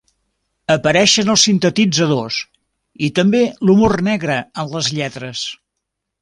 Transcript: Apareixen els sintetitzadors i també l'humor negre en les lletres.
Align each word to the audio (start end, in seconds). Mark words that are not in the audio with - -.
Apareixen 0.75 1.27
els 1.33 1.43
sintetitzadors 1.47 2.39
i 3.09 3.11
també 3.21 3.43
l'humor 3.69 3.95
negre 4.09 4.39
en 4.65 4.75
les 4.75 4.91
lletres. 4.99 5.45